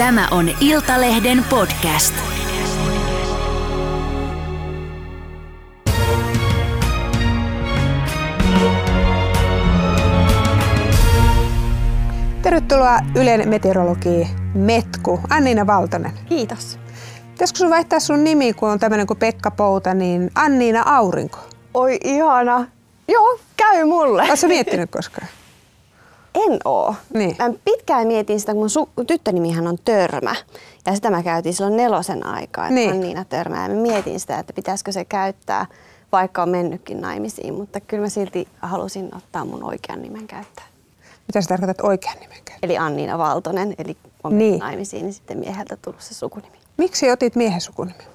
[0.00, 2.14] Tämä on Iltalehden podcast.
[12.42, 15.20] Tervetuloa Ylen meteorologiin Metku.
[15.30, 16.12] Anniina Valtonen.
[16.28, 16.78] Kiitos.
[17.32, 21.38] Pitäisikö sun vaihtaa sun nimi, kun on tämmöinen kuin Pekka Pouta, niin Anniina Aurinko?
[21.74, 22.66] Oi ihana.
[23.08, 24.22] Joo, käy mulle.
[24.22, 25.28] Oletko miettinyt koskaan?
[26.34, 26.94] En oo.
[27.14, 27.36] Niin.
[27.38, 30.34] Mä pitkään mietin sitä, kun mun su- tyttönimihän on Törmä.
[30.86, 32.90] Ja sitä mä käytin silloin nelosen aikaa, että Niin.
[32.90, 33.62] Anniina Törmä.
[33.62, 35.66] Ja mä mietin sitä, että pitäisikö se käyttää,
[36.12, 37.54] vaikka on mennytkin naimisiin.
[37.54, 40.64] Mutta kyllä mä silti halusin ottaa mun oikean nimen käyttää.
[41.28, 42.58] Mitä sä tarkoitat oikean nimen käyttöön?
[42.62, 44.50] Eli Anniina Valtonen, eli on Niin.
[44.50, 44.60] niin.
[44.60, 46.56] naimisiin, niin sitten mieheltä tullut se sukunimi.
[46.76, 48.06] Miksi otit miehen sukunimen?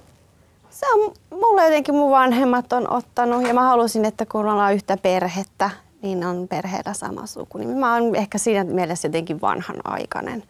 [0.69, 4.97] Se on mulle jotenkin mun vanhemmat on ottanut ja mä halusin, että kun ollaan yhtä
[4.97, 5.69] perhettä,
[6.05, 7.75] niin on perheellä sama sukunimi.
[7.75, 10.43] Mä oon ehkä siinä mielessä jotenkin vanhanaikainen,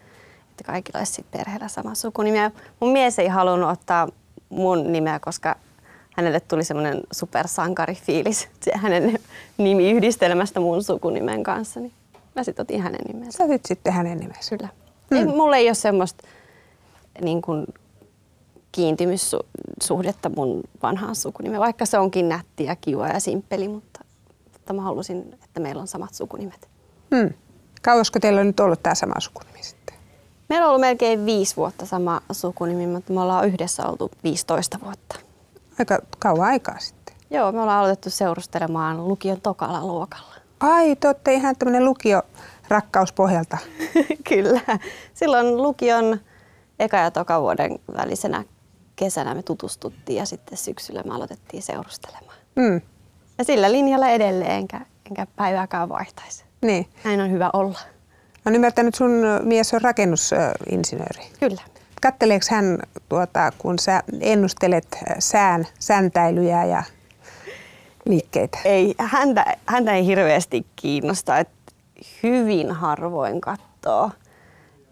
[0.50, 2.38] että kaikilla olisi sit perheellä sama sukunimi.
[2.38, 4.08] Ja mun mies ei halunnut ottaa
[4.48, 5.56] mun nimeä, koska
[6.16, 9.18] hänelle tuli semmoinen supersankarifiilis se hänen
[9.58, 11.80] nimiyhdistelmästä mun sukunimen kanssa.
[11.80, 11.92] Niin
[12.34, 13.38] mä sitten otin hänen nimensä.
[13.38, 14.56] Sä otit sitten hänen nimensä.
[14.56, 14.68] Kyllä.
[15.10, 15.16] Mm.
[15.16, 16.26] Ei, mulla ei ole semmoista
[17.20, 17.66] niin kuin,
[18.72, 23.95] kiintymyssuhdetta mun vanhaan sukunimeen, vaikka se onkin nätti ja kiva ja simppeli, mutta,
[24.66, 26.68] mutta mä halusin, että meillä on samat sukunimet.
[27.14, 27.34] Hmm.
[27.82, 29.96] Kauasko teillä on nyt ollut tämä sama sukunimi sitten?
[30.48, 35.18] Meillä on ollut melkein viisi vuotta sama sukunimi, mutta me ollaan yhdessä oltu 15 vuotta.
[35.78, 37.14] Aika kauan aikaa sitten.
[37.30, 40.34] Joo, me ollaan aloitettu seurustelemaan lukion tokalla luokalla.
[40.60, 42.22] Ai, te olette ihan tämmöinen lukio
[42.68, 43.58] rakkauspohjalta.
[44.28, 44.60] Kyllä.
[45.14, 46.20] Silloin lukion
[46.78, 48.44] eka ja toka vuoden välisenä
[48.96, 52.38] kesänä me tutustuttiin ja sitten syksyllä me aloitettiin seurustelemaan.
[52.60, 52.80] Hmm.
[53.38, 56.44] Ja sillä linjalla edelleen, enkä, enkä päivääkään vaihtaisi.
[56.62, 56.86] Niin.
[57.04, 57.78] Näin on hyvä olla.
[58.46, 59.10] Olen ymmärtänyt, sun
[59.42, 61.22] mies on rakennusinsinööri.
[61.40, 61.62] Kyllä.
[62.02, 62.78] Katteleeko hän,
[63.08, 66.82] tuota, kun sä ennustelet sään säntäilyjä ja
[68.06, 68.58] liikkeitä?
[68.64, 71.72] Ei, häntä, häntä ei hirveästi kiinnosta, että
[72.22, 74.10] hyvin harvoin katsoo.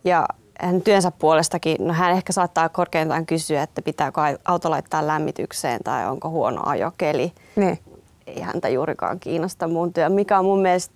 [0.04, 0.26] Ja
[0.60, 6.08] hän työnsä puolestakin, no hän ehkä saattaa korkeintaan kysyä, että pitääkö auto laittaa lämmitykseen tai
[6.08, 7.32] onko huono ajokeli.
[7.56, 7.78] Niin.
[8.26, 10.94] Ei häntä juurikaan kiinnosta mun työ, mikä on mun mielestä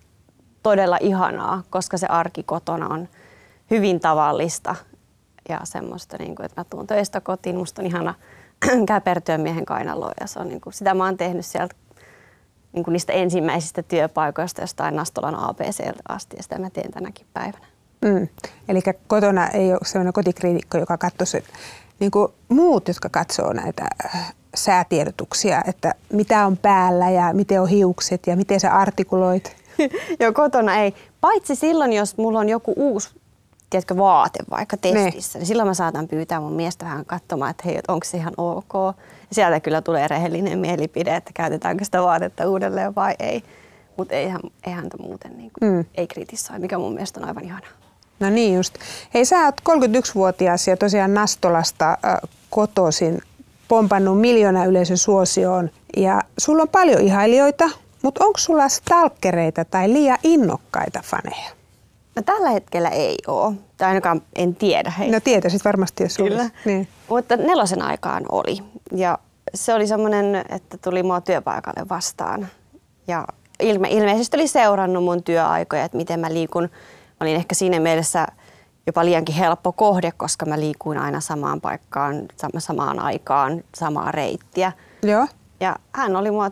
[0.63, 3.07] todella ihanaa, koska se arki kotona on
[3.71, 4.75] hyvin tavallista
[5.49, 8.13] ja semmoista, niin kuin, että mä tuun töistä kotiin, musta on ihana
[8.87, 11.75] käpertyä miehen kainaloon ja se on, niin kuin, sitä mä oon tehnyt sieltä
[12.73, 17.65] niin kuin niistä ensimmäisistä työpaikoista jostain Nastolan ABCltä asti ja sitä mä teen tänäkin päivänä.
[18.01, 18.27] Mm.
[18.67, 21.43] Eli kotona ei ole sellainen kotikriitikko, joka katsoisi,
[21.99, 27.67] niin kuin muut, jotka katsoo näitä äh, säätiedotuksia, että mitä on päällä ja miten on
[27.67, 29.55] hiukset ja miten sä artikuloit.
[30.19, 30.93] Joo, kotona ei.
[31.21, 33.09] Paitsi silloin, jos mulla on joku uusi
[33.69, 35.41] tiedätkö, vaate vaikka testissä, niin.
[35.41, 38.95] niin silloin mä saatan pyytää mun miestä vähän katsomaan, että hei, onko se ihan ok.
[39.31, 43.43] Sieltä kyllä tulee rehellinen mielipide, että käytetäänkö sitä vaatetta uudelleen vai ei.
[43.97, 45.85] Mutta eihän, eihän häntä muuten niin kuin, Mm.
[45.95, 47.69] ei kritisoi, mikä mun mielestä on aivan ihanaa.
[48.19, 48.75] No niin just.
[49.13, 51.97] Hei, sä oot 31-vuotias ja tosiaan Nastolasta äh,
[52.49, 53.21] kotoisin
[53.67, 55.69] pompannut miljoona yleisön suosioon.
[55.97, 57.69] Ja sulla on paljon ihailijoita,
[58.01, 61.49] mutta onko sulla stalkereita tai liian innokkaita faneja?
[62.15, 64.89] No tällä hetkellä ei ole, tai ainakaan en tiedä.
[64.89, 65.11] Hei.
[65.11, 66.41] No tietäisit varmasti, jos Kyllä.
[66.41, 66.53] olisi.
[66.65, 66.87] Niin.
[67.09, 68.57] Mutta nelosen aikaan oli.
[68.95, 69.17] Ja
[69.53, 72.47] se oli semmoinen, että tuli mua työpaikalle vastaan.
[73.07, 73.27] Ja
[73.59, 76.69] ilme, ilmeisesti oli seurannut mun työaikoja, että miten mä liikun.
[77.19, 78.27] Mä olin ehkä siinä mielessä
[78.87, 84.71] jopa liiankin helppo kohde, koska mä liikuin aina samaan paikkaan, sam- samaan aikaan, samaa reittiä.
[85.03, 85.27] Joo.
[85.59, 86.51] Ja hän oli mua,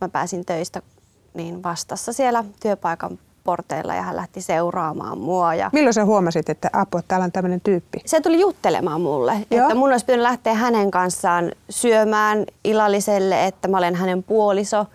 [0.00, 0.82] mä pääsin töistä
[1.34, 5.54] niin vastassa siellä työpaikan porteilla ja hän lähti seuraamaan mua.
[5.54, 7.98] Ja Milloin sä huomasit, että apua, täällä on tämmöinen tyyppi?
[8.06, 9.62] se tuli juttelemaan mulle, Joo.
[9.62, 14.86] että mun olisi pitänyt lähteä hänen kanssaan syömään illalliselle, että mä olen hänen puoliso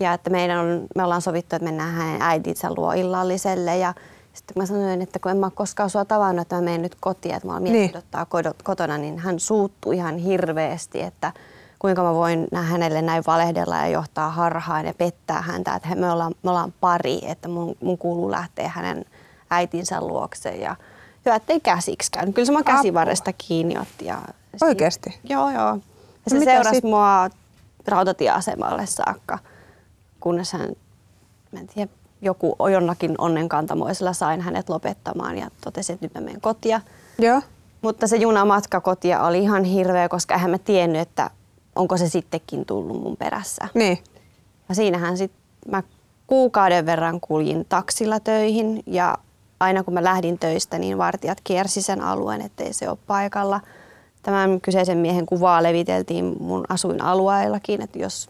[0.00, 3.94] ja että meidän on, me ollaan sovittu, että mennään hänen äitinsä luo illalliselle ja
[4.40, 6.96] sitten mä sanoin, että kun en mä ole koskaan sua tavannut, että mä menen nyt
[7.00, 7.92] kotiin, että mä oon Niin.
[8.14, 11.32] kodot- kotona, niin hän suuttui ihan hirveästi, että
[11.78, 16.34] kuinka mä voin hänelle näin valehdella ja johtaa harhaan ja pettää häntä, että me ollaan,
[16.42, 19.04] me ollaan pari, että mun, mun kuuluu lähteä hänen
[19.50, 20.76] äitinsä luokse ja
[21.26, 22.34] hyvä, ettei käsiksi käynyt.
[22.34, 24.04] Kyllä se mä käsivarresta kiinni otti.
[24.04, 24.18] Ja
[24.62, 25.20] Oikeesti?
[25.24, 25.68] Joo, joo.
[26.24, 26.84] Ja se mitä seurasi sit?
[26.84, 27.30] mua
[27.88, 29.38] rautatieasemalle saakka,
[30.20, 30.68] kunnes hän,
[31.52, 36.40] mä en tiedä, joku jonakin onnenkantamoisella sain hänet lopettamaan ja totesi, että nyt mä menen
[36.40, 36.80] kotia.
[37.18, 37.42] Joo.
[37.82, 41.30] Mutta se junamatka kotia oli ihan hirveä, koska eihän mä tiennyt, että
[41.76, 43.68] onko se sittenkin tullut mun perässä.
[43.74, 43.98] Niin.
[44.68, 45.40] Ja siinähän sitten
[45.70, 45.82] mä
[46.26, 49.18] kuukauden verran kuljin taksilla töihin ja
[49.60, 53.60] aina kun mä lähdin töistä, niin vartijat kiersi sen alueen, ettei se ole paikalla.
[54.22, 58.28] Tämän kyseisen miehen kuvaa leviteltiin mun asuinalueellakin, että jos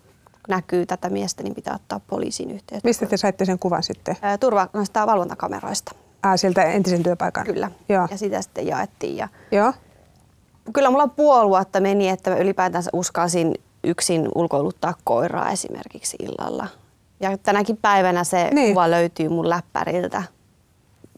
[0.51, 2.89] näkyy tätä miestä, niin pitää ottaa poliisin yhteyttä.
[2.89, 4.17] Mistä te saitte sen kuvan sitten?
[4.23, 5.93] Ää, Turva noista valvontakameroista.
[6.23, 7.45] Ah, sieltä entisen työpaikan?
[7.47, 7.71] Kyllä.
[7.89, 8.09] Joo.
[8.11, 9.17] Ja sitä sitten jaettiin.
[9.17, 9.73] Ja Joo.
[10.73, 13.55] kyllä mulla puoli vuotta meni, että mä ylipäätänsä uskalsin
[13.85, 16.67] yksin ulkoiluttaa koiraa esimerkiksi illalla.
[17.21, 18.75] Ja tänäkin päivänä se niin.
[18.75, 20.23] kuva löytyy mun läppäriltä,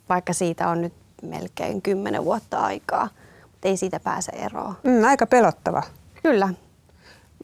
[0.09, 0.93] vaikka siitä on nyt
[1.23, 3.09] melkein kymmenen vuotta aikaa.
[3.43, 4.75] Mutta ei siitä pääse eroon.
[4.85, 5.83] Mm, aika pelottava.
[6.23, 6.49] Kyllä.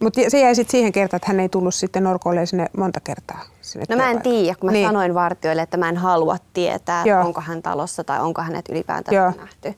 [0.03, 3.41] Mutta se jäi sitten siihen kertaan, että hän ei tullut sitten Norkolle sinne monta kertaa.
[3.61, 4.87] Sinne No mä en tiedä, kun mä niin.
[4.87, 7.21] sanoin vartijoille, että mä en halua tietää, Joo.
[7.25, 9.33] onko hän talossa tai onko hänet ylipäätään Joo.
[9.37, 9.75] nähty.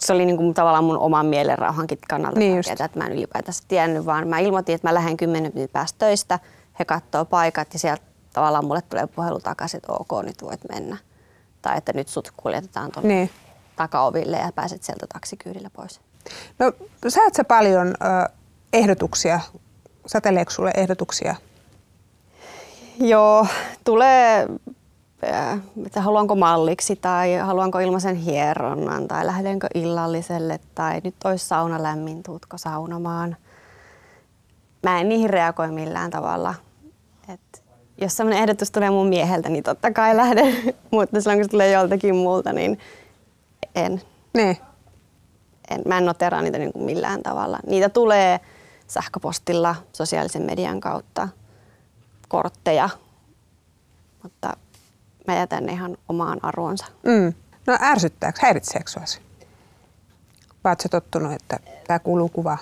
[0.00, 3.64] Se oli niin kuin tavallaan mun oman mielenrauhankin kannalta Niin tärkeää, että mä en ylipäätänsä
[3.68, 6.38] tiennyt, vaan mä ilmoitin, että mä lähden 10 minuutin päästä töistä,
[6.78, 8.02] he katsoo paikat ja sieltä
[8.32, 10.96] tavallaan mulle tulee puhelu takaisin, että ok, nyt voit mennä.
[11.62, 13.30] Tai että nyt sut kuljetetaan tuonne Niin.
[13.76, 16.00] takaoville ja pääset sieltä taksikyydillä pois.
[16.58, 16.72] No,
[17.08, 18.28] saat sä paljon ö,
[18.72, 19.40] ehdotuksia,
[20.06, 21.34] sateleeko sulle ehdotuksia?
[23.00, 23.46] Joo,
[23.84, 24.48] tulee,
[25.32, 31.82] äh, että haluanko malliksi tai haluanko ilmaisen hieronnan tai lähdenkö illalliselle tai nyt olisi sauna
[31.82, 33.36] lämmin, tuutko saunomaan.
[34.82, 36.54] Mä en niihin reagoi millään tavalla.
[37.28, 37.62] Et
[38.00, 40.54] jos sellainen ehdotus tulee mun mieheltä, niin totta kai lähden,
[40.90, 42.78] mutta silloin kun se tulee joltakin muulta, niin
[43.74, 44.02] en.
[44.34, 44.56] Niin.
[45.70, 47.58] en mä en noteraa niitä niin kuin millään tavalla.
[47.66, 48.40] Niitä tulee
[48.92, 51.28] sähköpostilla, sosiaalisen median kautta,
[52.28, 52.88] kortteja,
[54.22, 54.56] mutta
[55.26, 56.86] mä jätän ne ihan omaan arvoonsa.
[57.02, 57.32] Mm.
[57.66, 58.90] No ärsyttääkö, häiritseekö
[60.64, 62.58] oot sä tottunut, että tämä kuuluu kuvaan?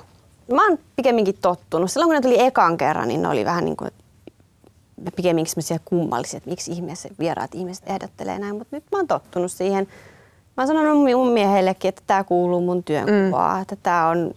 [0.53, 1.91] Mä oon pikemminkin tottunut.
[1.91, 3.91] Silloin kun ne tuli ekan kerran, niin ne oli vähän niin kuin
[5.17, 9.53] pikemminkin semmoisia kummallisia, että miksi ihmeessä vieraat ihmiset ehdottelee näin, mutta nyt mä oon tottunut
[9.53, 9.89] siihen.
[10.57, 13.63] Mä oon sanonut mun miehellekin, että tämä kuuluu mun työnkuvaan, mm.
[13.63, 14.35] että tämä on,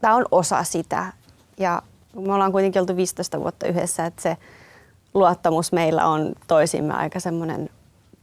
[0.00, 1.12] tää on osa sitä.
[1.58, 1.82] Ja
[2.16, 4.36] me ollaan kuitenkin oltu 15 vuotta yhdessä, että se
[5.14, 7.70] luottamus meillä on toisimme aika semmoinen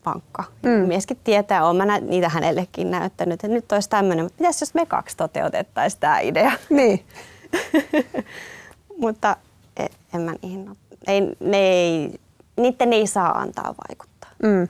[0.06, 0.44] vankka.
[0.64, 0.70] Mm.
[0.70, 4.74] Mieskin tietää, on mä nä- niitä hänellekin näyttänyt, että nyt olisi tämmöinen, mutta mitäs jos
[4.74, 6.52] me kaksi toteutettaisiin tämä idea?
[6.70, 7.06] Niin.
[9.02, 9.38] Mutta
[9.78, 12.20] e- en mä niihin, ei, ne ei,
[12.58, 14.32] niiden ei saa antaa vaikuttaa.
[14.44, 14.68] Mm.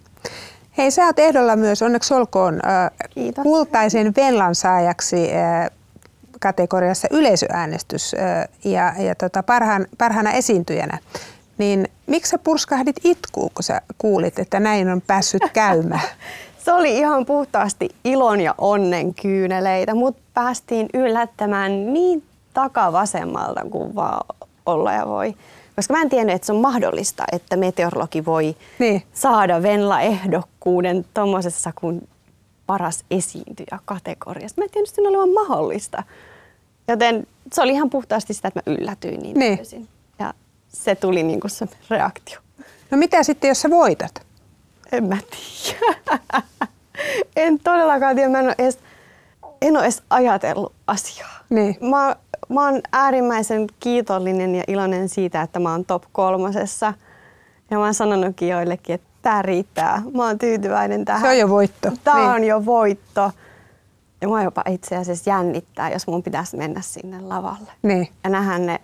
[0.78, 3.44] Hei, sä oot ehdolla myös, onneksi olkoon, äh, Kiitos.
[3.44, 5.70] kultaisen Venlan saajaksi äh,
[6.46, 8.16] kategoriassa yleisöäänestys
[8.64, 10.98] ja, ja tota, parhaan, parhaana esiintyjänä.
[11.58, 16.10] Niin miksi sä purskahdit itkuun, kun sä kuulit, että näin on päässyt käymään?
[16.66, 24.26] Se oli ihan puhtaasti ilon ja onnen kyyneleitä, mutta päästiin yllättämään niin takavasemmalta kuin vaan
[24.66, 25.34] olla ja voi.
[25.76, 29.04] Koska mä en tiennyt, että se on mahdollista, että meteorologi voi Niin.
[29.14, 32.08] saada Venla-ehdokkuuden tuommoisessa kuin
[32.68, 34.62] paras esiintyjä kategoriassa.
[34.62, 36.04] Mä en tiennyt, että se on olevan mahdollista.
[36.88, 39.58] Joten se oli ihan puhtaasti sitä, että mä yllätyin niin, Niin.
[39.58, 39.88] täysin.
[40.20, 40.34] Ja
[40.68, 42.40] se tuli niin kuin se reaktio.
[42.92, 44.22] No mitä sitten, jos sä voitat?
[44.92, 46.20] En mä tiedä.
[47.36, 48.30] en todellakaan tiedä.
[48.30, 48.80] Mä en ole edes,
[49.62, 51.40] en ole edes ajatellut asiaa.
[51.50, 51.78] Niin.
[51.82, 52.16] Mä,
[52.50, 56.94] mä oon äärimmäisen kiitollinen ja iloinen siitä, että mä oon top kolmosessa.
[57.72, 60.02] Ja mä oon sanonutkin joillekin, että tää riittää.
[60.16, 61.22] Mä oon tyytyväinen tähän.
[61.22, 61.92] Se on jo voitto.
[62.04, 62.30] Tää Niin.
[62.30, 63.32] on jo voitto.
[64.26, 67.72] Ja mua jopa itse asiassa jännittää, jos mun pitäisi mennä sinne lavalle.
[67.82, 68.08] Niin.
[68.24, 68.80] Ja nähdä ne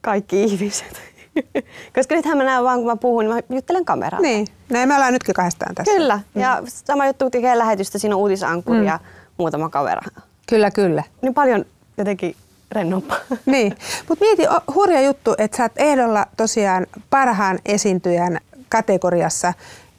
[0.00, 1.00] kaikki ihmiset.
[1.94, 4.22] Koska nythän mä näen vaan, kun mä puhun, niin mä juttelen kameraan.
[4.22, 4.46] Niin.
[4.70, 5.92] Näin me ollaan nytkin kahdestaan tässä.
[5.92, 6.20] Kyllä.
[6.34, 8.86] Ja sama juttu tekee lähetystä, siinä on uutisankuri Mm.
[8.86, 8.98] ja
[9.38, 10.00] muutama kavera.
[10.48, 11.02] Kyllä, kyllä.
[11.22, 11.64] Niin paljon
[11.96, 12.36] jotenkin
[12.72, 13.18] rennompaa.
[13.46, 13.76] Niin,
[14.08, 14.42] mutta mieti,
[14.74, 19.52] hurja juttu, että sä oot ehdolla tosiaan parhaan esiintyjän kategoriassa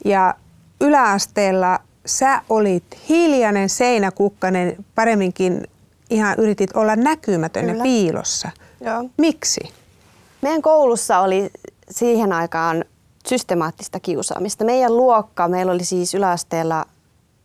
[0.05, 0.33] ja
[0.81, 5.67] yläasteella sä olit hiljainen seinäkukkanen, paremminkin
[6.09, 7.83] ihan yritit olla näkymätön ja Kyllä.
[7.83, 8.49] piilossa.
[8.81, 9.09] Joo.
[9.17, 9.61] Miksi?
[10.41, 11.49] Meidän koulussa oli
[11.89, 12.85] siihen aikaan
[13.27, 14.65] systemaattista kiusaamista.
[14.65, 16.85] Meidän luokka, meillä oli siis yläasteella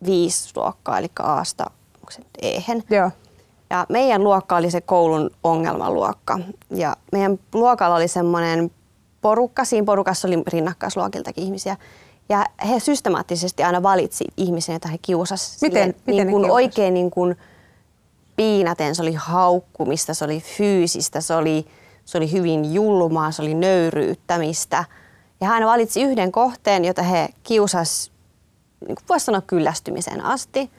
[0.06, 2.83] viisi luokkaa, eli Aasta, onko se nyt Ehen.
[2.90, 3.11] Joo.
[3.71, 6.38] Ja meidän luokka oli se koulun ongelmaluokka.
[6.71, 8.71] Ja meidän luokalla oli semmoinen
[9.21, 11.76] porukka, siinä porukassa oli rinnakkaisluokiltakin ihmisiä.
[12.28, 15.62] Ja he systemaattisesti aina valitsi ihmisen, jota he kiusasivat.
[15.62, 16.52] Miten- miten niin kuin kiusasi?
[16.52, 17.37] oikein niin kuin
[18.37, 21.66] piinaten, se oli haukkumista, se oli fyysistä, se oli,
[22.04, 24.85] se oli hyvin julmaa, se oli nöyryyttämistä.
[25.40, 28.11] Ja hän valitsi yhden kohteen, jota he kiusas,
[28.81, 30.71] niin kuin voisi sanoa kyllästymiseen asti,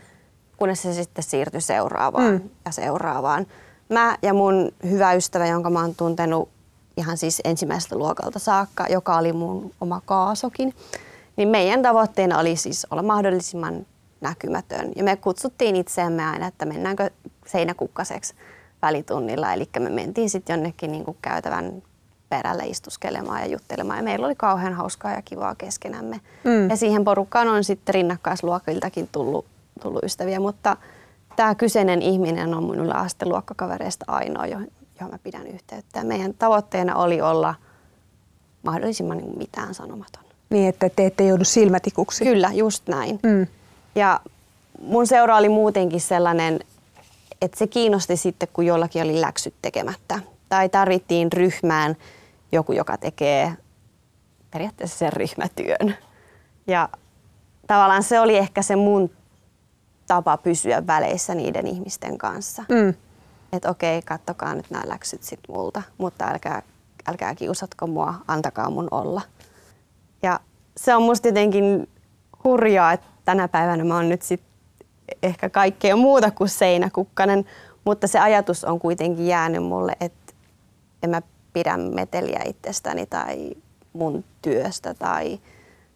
[0.58, 2.50] kunnes se sitten siirtyi seuraavaan Mm.
[2.66, 3.48] ja seuraavaan.
[3.90, 6.50] Mä ja mun hyvä ystävä, jonka mä oon tuntenut
[6.98, 10.74] ihan siis ensimmäiseltä luokalta saakka, joka oli mun oma kaasokin,
[11.36, 13.86] Niin meidän tavoitteena oli siis olla mahdollisimman
[14.22, 14.92] näkymätön.
[14.96, 17.10] Ja me kutsuttiin itseämme aina, että mennäänkö
[17.46, 18.36] seinäkukkaseksi
[18.82, 19.54] välitunnilla.
[19.54, 21.84] Eli me mentiin sitten jonnekin niin kuin käytävän
[22.30, 24.00] perälle istuskelemaan ja juttelemaan.
[24.00, 26.22] Ja meillä oli kauhean hauskaa ja kivaa keskenämme.
[26.44, 26.70] Mm.
[26.70, 29.46] Ja siihen porukkaan on sitten rinnakkaisluokiltakin tullut,
[29.82, 30.78] tullut ystäviä, mutta
[31.36, 34.68] tämä kyseinen ihminen on mun yläasteluokkakavereista ainoa, johon,
[35.00, 36.04] johon mä pidän yhteyttä.
[36.04, 37.56] Meidän tavoitteena oli olla
[38.64, 40.25] mahdollisimman niin mitään sanomaton.
[40.50, 42.24] Niin, että te ette joudu silmätikuksi.
[42.24, 43.20] Kyllä, just näin.
[43.24, 43.48] Mm.
[43.96, 44.20] Ja
[44.82, 46.60] mun seura oli muutenkin sellainen,
[47.42, 50.20] että se kiinnosti sitten, kun jollakin oli läksyt tekemättä.
[50.50, 51.96] Tai tarvittiin ryhmään
[52.52, 53.54] joku, joka tekee
[54.52, 55.96] periaatteessa sen ryhmätyön.
[56.68, 56.90] Ja
[57.68, 59.10] tavallaan se oli ehkä se mun
[60.08, 62.64] tapa pysyä väleissä niiden ihmisten kanssa.
[62.70, 62.94] Mm.
[63.54, 66.62] Että okei, kattokaa nyt nämä läksyt sit multa, mutta älkää,
[67.08, 69.22] älkää kiusatko mua, antakaa mun olla.
[70.78, 71.90] Se on musta jotenkin
[72.44, 74.42] hurjaa, että tänä päivänä mä oon nyt sit
[75.24, 77.46] ehkä kaikkea muuta kuin seinäkukkanen,
[77.86, 80.34] mutta se ajatus on kuitenkin jäänyt mulle, että
[81.04, 81.22] en mä
[81.54, 83.52] pidä meteliä itsestäni tai
[83.94, 85.40] mun työstä tai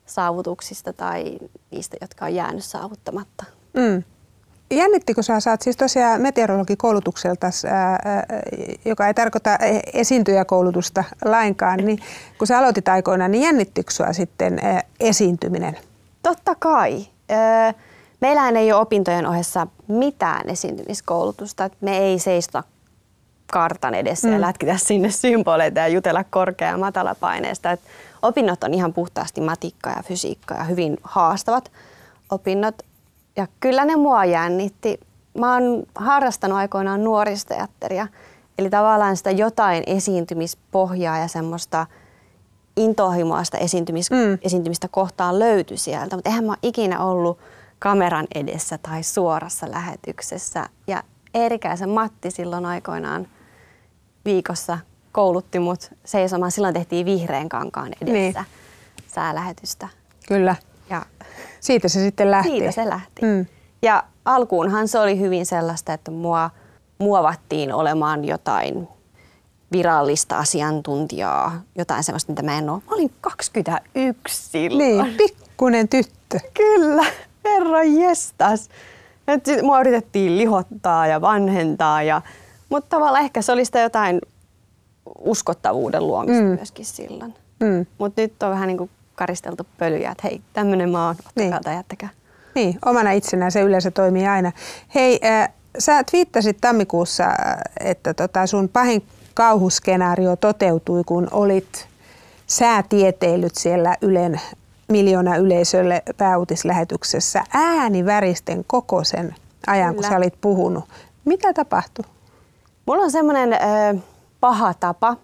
[0.05, 1.39] saavutuksista tai
[1.71, 3.45] niistä, jotka on jäänyt saavuttamatta.
[3.73, 4.03] Mm.
[4.71, 7.99] Jännittikö sä, saat siis tosiaan meteorologikoulutukselta, ää,
[8.85, 11.99] joka ei tarkoita e, esiintyjäkoulutusta lainkaan, niin
[12.37, 15.77] kun sä aloitit aikoinaan, niin jännittikö sua sitten ää, esiintyminen?
[16.23, 17.05] Totta kai.
[18.21, 21.69] Meillähän ei ole opintojen ohessa mitään esiintymiskoulutusta.
[21.81, 22.63] Me ei seistä
[23.51, 24.33] kartan edessä mm.
[24.33, 27.71] ja lätkitä sinne symboleita ja jutella korkea- ja matalapaineesta.
[27.71, 27.79] Et
[28.21, 31.71] opinnot on ihan puhtaasti matikkaa ja fysiikkaa ja hyvin haastavat
[32.29, 32.88] opinnot.
[33.39, 34.99] Ja kyllä ne mua jännitti.
[35.37, 38.07] Mä oon harrastanut aikoinaan nuoristeatteria,
[38.57, 41.85] eli tavallaan sitä jotain esiintymispohjaa ja semmoista
[42.77, 44.37] intohimoa sitä esiintymis- mm.
[44.41, 47.39] esiintymistä kohtaan löytyi sieltä, mutta eihän mä ikinä ollut
[47.79, 50.69] kameran edessä tai suorassa lähetyksessä.
[50.87, 51.03] Ja
[51.33, 53.27] Eerikäisen Matti silloin aikoinaan
[54.25, 54.79] viikossa
[55.11, 56.51] koulutti mut seisomaan.
[56.51, 58.45] Silloin tehtiin vihreän kankaan edessä niin.
[59.07, 59.87] säälähetystä.
[60.27, 60.55] Kyllä.
[60.89, 61.05] Ja
[61.59, 62.49] siitä se sitten lähti.
[62.49, 63.21] Siitä se lähti.
[63.21, 63.45] Mm.
[63.81, 66.49] Ja alkuunhan se oli hyvin sellaista, että mua
[66.99, 68.87] muovattiin olemaan jotain
[69.71, 72.81] virallista asiantuntijaa, jotain sellaista, mitä mä en ole.
[72.89, 74.77] Mä olin 21 silloin.
[74.77, 76.39] Niin, pikkunen tyttö.
[76.53, 77.05] Kyllä,
[77.45, 78.69] herra jestas.
[79.63, 82.21] mua yritettiin lihottaa ja vanhentaa, ja,
[82.69, 84.21] mutta tavallaan ehkä se oli sitä jotain
[85.19, 86.49] uskottavuuden luomista mm.
[86.49, 87.33] myöskin silloin.
[87.59, 87.85] Mm.
[87.97, 88.89] Mutta nyt on vähän niin kuin
[89.19, 91.63] karisteltu pölyjä, että hei, tämmöinen mä oon, ottakaa niin.
[91.63, 92.09] tai jättäkää.
[92.55, 94.51] Niin, omana itsenään se yleensä toimii aina.
[94.95, 95.49] Hei, äh,
[95.79, 97.23] sä twiittasit tammikuussa,
[97.79, 101.87] että tota sun pahin kauhuskenaario toteutui, kun olit
[102.47, 104.41] säätieteilyt siellä Ylen
[104.91, 108.03] miljoona yleisölle pääutislähetyksessä ääni
[108.67, 109.35] koko sen
[109.67, 110.01] ajan, Kyllä.
[110.01, 110.83] kun sä olit puhunut.
[111.25, 112.05] Mitä tapahtui?
[112.85, 114.03] Mulla on semmoinen äh,
[114.39, 115.17] paha tapa,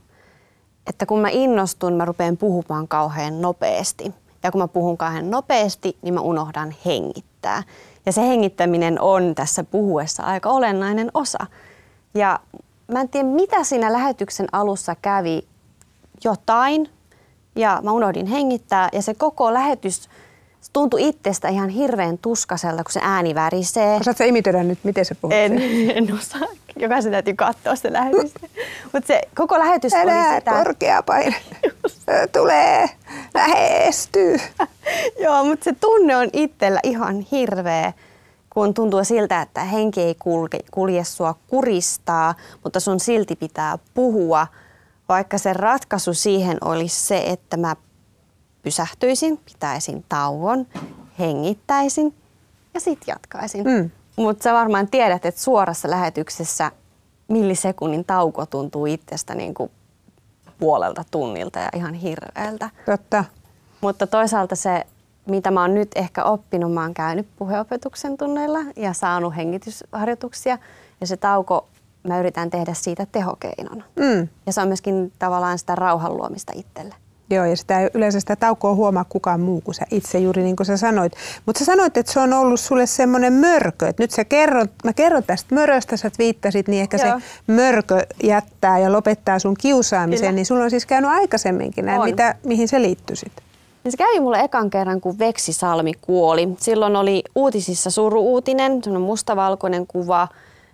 [0.87, 4.13] että kun mä innostun, mä rupean puhumaan kauhean nopeasti.
[4.43, 7.63] Ja kun mä puhun kauhean nopeasti, niin mä unohdan hengittää.
[8.05, 11.45] Ja se hengittäminen on tässä puhuessa aika olennainen osa.
[12.13, 12.39] Ja
[12.87, 15.47] mä en tiedä, mitä siinä lähetyksen alussa kävi.
[16.23, 16.89] Jotain.
[17.55, 18.89] Ja mä unohdin hengittää.
[18.93, 20.09] Ja se koko lähetys
[20.73, 23.95] tuntui itsestä ihan hirveän tuskaselta, kun se ääni värisee.
[23.95, 25.33] Osaatko imitoida nyt, miten se puhut?
[25.33, 25.61] En,
[25.97, 26.47] en osaa.
[26.79, 28.33] Jokaisen täytyy katsoa se lähetys.
[28.93, 30.51] Mutta se koko lähetys Älä oli sitä...
[30.51, 31.35] korkea paine.
[32.37, 32.89] Tulee,
[33.33, 34.37] lähestyy.
[35.19, 37.93] Joo, mutta se tunne on itsellä ihan hirveä
[38.55, 44.47] kun tuntuu siltä, että henki ei kulke, kulje sua kuristaa, mutta sun silti pitää puhua,
[45.09, 47.75] vaikka se ratkaisu siihen olisi se, että mä
[48.65, 50.67] pysähtyisin, pitäisin tauon,
[51.19, 52.15] hengittäisin
[52.73, 53.63] ja sitten jatkaisin.
[53.63, 53.91] Mm.
[54.15, 56.71] Mutta sä varmaan tiedät, että suorassa lähetyksessä
[57.27, 59.71] millisekunnin tauko tuntuu itsestä niin kuin
[60.59, 62.69] puolelta tunnilta ja ihan hirveältä.
[62.85, 63.25] Totta.
[63.81, 64.85] Mutta toisaalta se
[65.25, 70.57] mitä mä oon nyt ehkä oppinut, mä oon käynyt puheopetuksen tunneilla ja saanut hengitysharjoituksia.
[71.01, 71.67] Ja se tauko,
[72.07, 73.83] mä yritän tehdä siitä tehokeinona.
[73.95, 74.27] Mm.
[74.45, 76.95] Ja se on myöskin tavallaan sitä rauhan luomista itselle.
[77.29, 80.67] Joo, ja sitä yleensä sitä taukoa huomaa kukaan muu kuin sä itse, juuri niin kuin
[80.67, 81.13] sä sanoit.
[81.45, 84.93] Mutta sä sanoit, että se on ollut sulle semmoinen mörkö, että nyt sä kerrot, mä
[84.93, 87.19] kerron tästä möröstä, sä viittasit, niin ehkä Joo.
[87.19, 90.35] se mörkö jättää ja lopettaa sun kiusaamisen, Kyllä.
[90.35, 93.45] niin sulla on siis käynyt aikaisemminkin näin, mitä, mihin se liittyy sitten?
[93.83, 96.49] Niin se kävi mulle ekan kerran, kun Veksi Salmi kuoli.
[96.57, 100.27] Silloin oli uutisissa suru-uutinen, semmoinen mustavalkoinen kuva,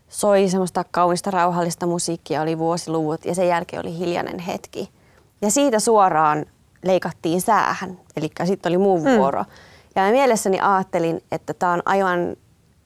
[0.10, 4.90] soi semmoista kaunista rauhallista musiikkia, oli vuosiluvut ja sen jälkeen oli hiljainen hetki.
[5.42, 6.46] Ja siitä suoraan
[6.86, 9.18] leikattiin säähän, eli sitten oli mun mm.
[9.18, 9.46] vuoro.
[9.96, 12.36] Ja mä mielessäni ajattelin, että tämä on aivan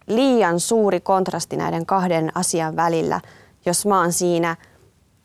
[0.08, 3.22] liian suuri kontrasti näiden kahden asian välillä,
[3.66, 4.56] jos mä oon siinä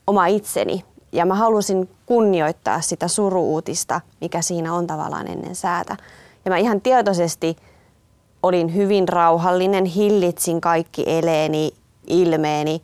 [0.06, 0.84] oma itseni.
[1.12, 5.96] Ja mä halusin kunnioittaa sitä suruutista, mikä siinä on tavallaan ennen säätä.
[6.44, 7.56] Ja mä ihan tietoisesti
[8.42, 11.70] olin hyvin rauhallinen, hillitsin kaikki eleeni,
[12.06, 12.82] ilmeeni,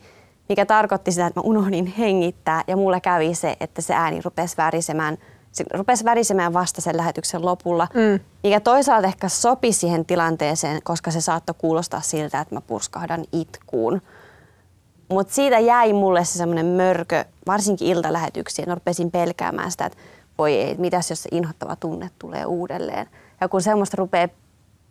[0.48, 4.56] mikä tarkoitti sitä, että mä unohdin hengittää ja mulle kävi se, että se ääni rupesi
[4.56, 5.18] värisemään,
[5.52, 8.20] se rupesi värisemään vasta sen lähetyksen lopulla, mm.
[8.42, 14.02] mikä toisaalta ehkä sopi siihen tilanteeseen, koska se saattoi kuulostaa siltä, että mä purskahdan itkuun.
[15.08, 18.64] Mutta siitä jäi mulle se semmoinen mörkö, varsinkin iltalähetyksiä.
[18.66, 19.98] Mä rupesin pelkäämään sitä, että
[20.38, 23.06] voi ei, mitäs jos se inhottava tunne tulee uudelleen.
[23.40, 24.28] Ja kun semmoista rupeaa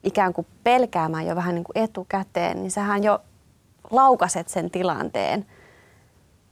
[0.04, 3.20] ikään kuin pelkäämään jo vähän niin kuin etukäteen, niin sähän jo
[3.92, 5.46] laukaset sen tilanteen.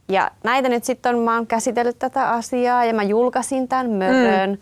[0.08, 4.50] Ja näitä nyt sitten mä oon käsitellyt tätä asiaa ja mä julkaisin tämän mörön.
[4.50, 4.58] Mm.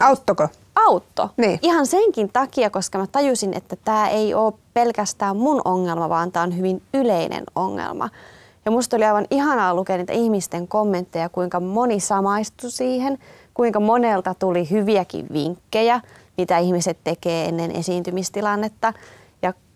[0.00, 0.48] Auttoko?
[0.74, 1.30] Autto.
[1.36, 1.58] Niin.
[1.62, 6.42] Ihan senkin takia, koska mä tajusin, että tämä ei ole pelkästään mun ongelma, vaan tämä
[6.42, 8.08] on hyvin yleinen ongelma.
[8.64, 13.18] Ja musta oli aivan ihanaa lukea niitä ihmisten kommentteja, kuinka moni samaistui siihen,
[13.54, 16.00] kuinka monelta tuli hyviäkin vinkkejä,
[16.38, 18.92] mitä ihmiset tekee ennen esiintymistilannetta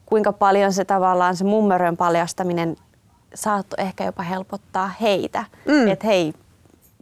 [0.08, 2.76] kuinka paljon se tavallaan se mummörön paljastaminen
[3.34, 5.44] saattoi ehkä jopa helpottaa heitä.
[5.66, 5.88] Mm.
[5.88, 6.34] Että hei,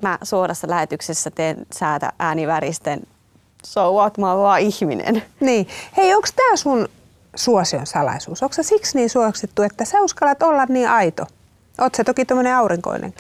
[0.03, 3.03] mä suorassa lähetyksessä teen säätä ääniväristen,
[3.65, 5.23] so what, mä oon vaan ihminen.
[5.41, 5.69] Niin.
[5.97, 6.89] Hei, onko tämä sun
[7.37, 8.43] suosion salaisuus?
[8.43, 11.27] Onko se siksi niin suosittu, että sä uskallat olla niin aito?
[11.81, 13.15] Oot se toki tämmöinen aurinkoinen.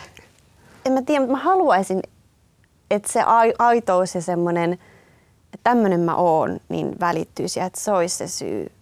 [0.84, 2.02] En mä tiedä, mä haluaisin,
[2.90, 3.22] että se
[3.58, 8.72] aitous ja semmoinen, että tämmöinen mä oon, niin välittyisi ja että se olisi se syy,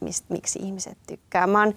[0.00, 1.46] mist, miksi ihmiset tykkää.
[1.46, 1.74] Mä oon,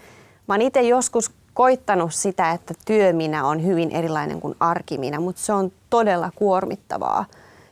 [0.48, 5.54] mä oon itse joskus koittanut sitä, että työminä on hyvin erilainen kuin arkimina, mutta se
[5.54, 7.25] on todella kuormittavaa.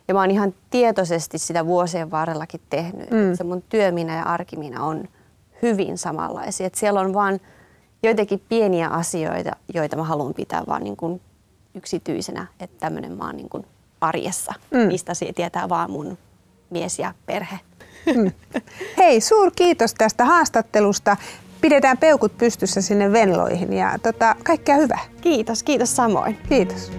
[0.08, 3.12] Ja mä oon ihan tietoisesti sitä vuosien varrellakin tehnyt.
[3.12, 3.36] Mm.
[3.36, 5.08] Se mun työminä ja arkimina on
[5.62, 6.68] hyvin samanlaisia.
[6.68, 7.40] Et siellä on vaan
[8.04, 11.22] joitakin pieniä asioita, joita mä haluan pitää vaan niin kuin
[11.76, 13.66] yksityisenä, että tämmöinen mä oon niin kuin
[14.02, 14.54] arjessa.
[14.72, 14.80] Mm.
[14.80, 16.18] Mistä se tietää vaan mun
[16.70, 17.60] mies ja perhe.
[18.16, 18.32] Mm.
[18.98, 21.18] Hei, suur kiitos tästä haastattelusta.
[21.62, 25.00] Pidetään peukut pystyssä sinne venloihin ja tota, kaikkea hyvää.
[25.22, 26.38] Kiitos, kiitos samoin.
[26.50, 26.92] Kiitos.